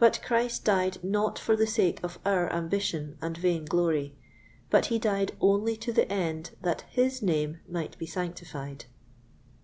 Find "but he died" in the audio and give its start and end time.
4.68-5.36